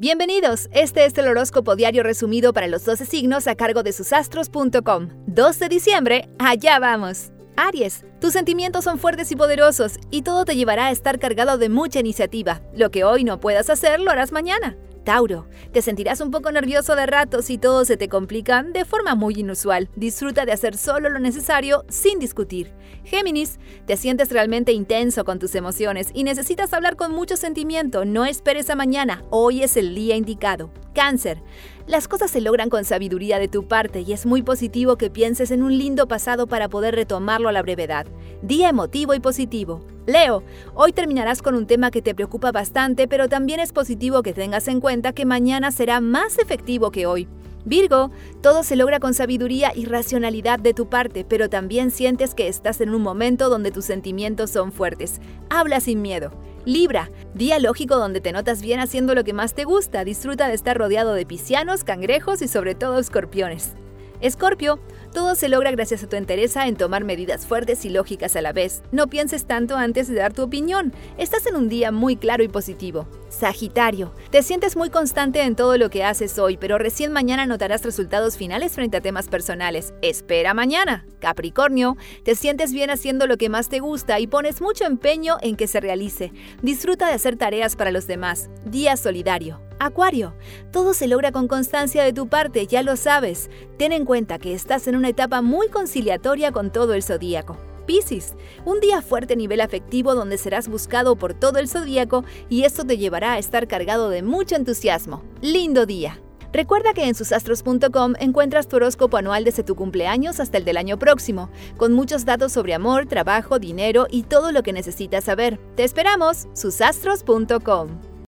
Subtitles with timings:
[0.00, 5.08] Bienvenidos, este es el horóscopo diario resumido para los 12 signos a cargo de susastros.com.
[5.26, 7.32] 2 de diciembre, allá vamos.
[7.56, 11.68] Aries, tus sentimientos son fuertes y poderosos y todo te llevará a estar cargado de
[11.68, 12.62] mucha iniciativa.
[12.76, 14.76] Lo que hoy no puedas hacer, lo harás mañana.
[15.08, 19.14] Tauro, te sentirás un poco nervioso de ratos y todo se te complica de forma
[19.14, 19.88] muy inusual.
[19.96, 22.74] Disfruta de hacer solo lo necesario sin discutir.
[23.04, 28.04] Géminis, te sientes realmente intenso con tus emociones y necesitas hablar con mucho sentimiento.
[28.04, 30.70] No esperes a mañana, hoy es el día indicado.
[30.94, 31.42] Cáncer,
[31.86, 35.50] las cosas se logran con sabiduría de tu parte y es muy positivo que pienses
[35.50, 38.06] en un lindo pasado para poder retomarlo a la brevedad.
[38.42, 39.84] Día emotivo y positivo.
[40.06, 40.42] Leo,
[40.74, 44.68] hoy terminarás con un tema que te preocupa bastante, pero también es positivo que tengas
[44.68, 47.28] en cuenta que mañana será más efectivo que hoy.
[47.64, 52.48] Virgo, todo se logra con sabiduría y racionalidad de tu parte, pero también sientes que
[52.48, 55.20] estás en un momento donde tus sentimientos son fuertes.
[55.50, 56.32] Habla sin miedo.
[56.68, 60.54] Libra, día lógico donde te notas bien haciendo lo que más te gusta, disfruta de
[60.54, 63.72] estar rodeado de piscianos, cangrejos y sobre todo escorpiones.
[64.20, 64.78] Escorpio,
[65.14, 68.52] todo se logra gracias a tu entereza en tomar medidas fuertes y lógicas a la
[68.52, 68.82] vez.
[68.92, 70.92] No pienses tanto antes de dar tu opinión.
[71.16, 73.08] Estás en un día muy claro y positivo.
[73.28, 77.84] Sagitario, te sientes muy constante en todo lo que haces hoy, pero recién mañana notarás
[77.84, 79.92] resultados finales frente a temas personales.
[80.02, 81.06] Espera mañana.
[81.20, 85.56] Capricornio, te sientes bien haciendo lo que más te gusta y pones mucho empeño en
[85.56, 86.32] que se realice.
[86.62, 88.48] Disfruta de hacer tareas para los demás.
[88.64, 89.60] Día solidario.
[89.78, 90.34] Acuario,
[90.72, 93.48] todo se logra con constancia de tu parte, ya lo sabes.
[93.76, 97.56] Ten en cuenta que estás en una etapa muy conciliatoria con todo el zodíaco.
[97.88, 98.34] Piscis,
[98.66, 102.84] un día fuerte a nivel afectivo donde serás buscado por todo el zodíaco y esto
[102.84, 105.24] te llevará a estar cargado de mucho entusiasmo.
[105.40, 106.20] Lindo día.
[106.52, 110.98] Recuerda que en susastros.com encuentras tu horóscopo anual desde tu cumpleaños hasta el del año
[110.98, 115.58] próximo, con muchos datos sobre amor, trabajo, dinero y todo lo que necesitas saber.
[115.74, 118.07] Te esperamos, susastros.com.